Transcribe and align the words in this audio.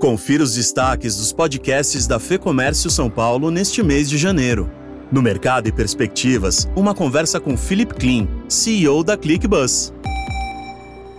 Confira 0.00 0.42
os 0.42 0.54
destaques 0.54 1.16
dos 1.16 1.30
podcasts 1.30 2.06
da 2.06 2.18
Fê 2.18 2.38
Comércio 2.38 2.88
São 2.88 3.10
Paulo 3.10 3.50
neste 3.50 3.82
mês 3.82 4.08
de 4.08 4.16
janeiro. 4.16 4.70
No 5.12 5.20
Mercado 5.20 5.68
e 5.68 5.72
Perspectivas, 5.72 6.66
uma 6.74 6.94
conversa 6.94 7.38
com 7.38 7.54
Philip 7.54 7.92
Klein, 7.92 8.26
CEO 8.48 9.04
da 9.04 9.14
ClickBus. 9.14 9.92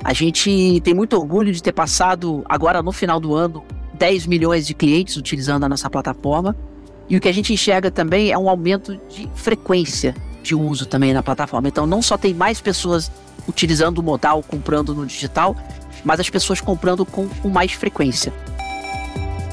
A 0.04 0.14
gente 0.14 0.82
tem 0.84 0.96
muito 0.96 1.16
orgulho 1.16 1.54
de 1.54 1.62
ter 1.62 1.74
passado, 1.74 2.44
agora 2.50 2.82
no 2.82 2.92
final 2.92 3.20
do 3.20 3.36
ano, 3.36 3.64
10 4.00 4.26
milhões 4.26 4.66
de 4.66 4.74
clientes 4.74 5.16
utilizando 5.16 5.64
a 5.64 5.70
nossa 5.70 5.88
plataforma. 5.88 6.58
E 7.08 7.16
o 7.16 7.22
que 7.22 7.30
a 7.30 7.34
gente 7.34 7.54
enxerga 7.54 7.92
também 7.92 8.32
é 8.32 8.38
um 8.38 8.50
aumento 8.50 9.00
de 9.08 9.30
frequência 9.36 10.16
de 10.42 10.56
uso 10.56 10.88
também 10.88 11.14
na 11.14 11.22
plataforma. 11.22 11.68
Então, 11.68 11.86
não 11.86 12.02
só 12.02 12.18
tem 12.18 12.34
mais 12.34 12.60
pessoas 12.60 13.12
utilizando 13.48 14.00
o 14.00 14.04
modal, 14.04 14.42
comprando 14.42 14.96
no 14.96 15.06
digital, 15.06 15.56
mas 16.04 16.20
as 16.20 16.32
pessoas 16.32 16.60
comprando 16.60 17.06
com, 17.06 17.28
com 17.28 17.48
mais 17.48 17.74
frequência. 17.74 18.34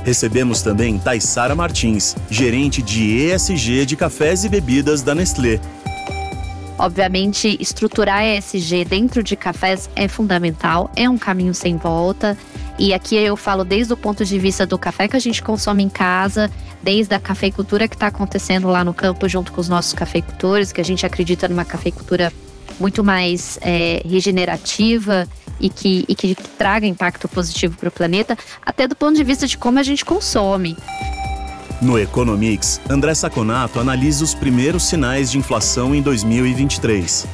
Recebemos 0.09 0.63
também 0.63 0.99
Taissara 0.99 1.55
Martins, 1.55 2.17
gerente 2.31 2.81
de 2.81 3.31
ESG 3.31 3.85
de 3.85 3.95
cafés 3.95 4.43
e 4.43 4.49
bebidas 4.49 5.03
da 5.03 5.15
Nestlé. 5.15 5.61
Obviamente, 6.79 7.59
estruturar 7.61 8.25
ESG 8.25 8.87
dentro 8.87 9.23
de 9.23 9.37
cafés 9.37 9.91
é 9.95 10.09
fundamental, 10.09 10.91
é 10.97 11.11
um 11.11 11.19
caminho 11.19 11.53
sem 11.53 11.77
volta. 11.77 12.39
E 12.79 12.95
aqui 12.95 13.17
eu 13.17 13.37
falo 13.37 13.65
desde 13.65 13.93
o 13.93 13.99
ponto 13.99 14.25
de 14.25 14.39
vista 14.39 14.65
do 14.65 14.79
café 14.79 15.09
que 15.09 15.17
a 15.17 15.21
gente 15.21 15.43
consome 15.43 15.83
em 15.83 15.91
casa, 15.91 16.51
desde 16.83 17.15
a 17.15 17.21
cafeicultura 17.21 17.87
que 17.87 17.95
está 17.95 18.07
acontecendo 18.07 18.67
lá 18.69 18.83
no 18.83 18.95
campo 18.95 19.29
junto 19.29 19.53
com 19.53 19.61
os 19.61 19.69
nossos 19.69 19.93
cafeicultores, 19.93 20.73
que 20.73 20.81
a 20.81 20.85
gente 20.85 21.05
acredita 21.05 21.47
numa 21.49 21.67
cafeicultura 21.67 22.33
muito 22.81 23.05
mais 23.05 23.59
é, 23.61 24.01
regenerativa 24.09 25.29
e 25.61 25.69
que, 25.69 26.05
e 26.09 26.15
que 26.15 26.35
traga 26.35 26.87
impacto 26.87 27.29
positivo 27.29 27.77
para 27.77 27.89
o 27.89 27.93
planeta, 27.93 28.37
até 28.65 28.87
do 28.87 28.95
ponto 28.95 29.17
de 29.17 29.25
vista 29.25 29.47
de 29.47 29.57
como 29.59 29.79
a 29.79 29.83
gente 29.83 30.05
consome. 30.05 30.77
No 31.81 31.97
Economics, 31.99 32.81
André 32.91 33.15
Saconato 33.15 33.79
analisa 33.79 34.25
os 34.25 34.35
primeiros 34.35 34.83
sinais 34.85 35.31
de 35.31 35.39
inflação 35.39 35.95
em 35.95 36.03
2023. 36.03 37.27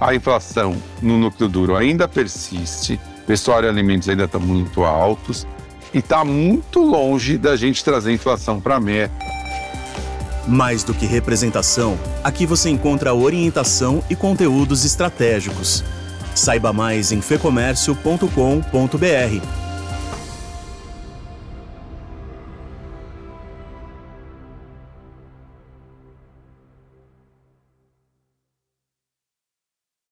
A 0.00 0.14
inflação 0.14 0.74
no 1.02 1.18
núcleo 1.18 1.46
duro 1.46 1.76
ainda 1.76 2.08
persiste, 2.08 2.98
vestuário 3.28 3.66
e 3.66 3.68
alimentos 3.68 4.08
ainda 4.08 4.24
estão 4.24 4.40
muito 4.40 4.84
altos 4.84 5.46
e 5.92 5.98
está 5.98 6.24
muito 6.24 6.80
longe 6.80 7.36
da 7.36 7.56
gente 7.56 7.84
trazer 7.84 8.10
inflação 8.10 8.58
para 8.58 8.76
a 8.76 8.80
meta. 8.80 9.14
Mais 10.48 10.82
do 10.82 10.94
que 10.94 11.04
representação, 11.04 11.98
aqui 12.24 12.46
você 12.46 12.70
encontra 12.70 13.12
orientação 13.12 14.02
e 14.08 14.16
conteúdos 14.16 14.86
estratégicos. 14.86 15.84
Saiba 16.34 16.72
mais 16.72 17.12
em 17.12 17.20
fecomércio.com.br 17.20 19.69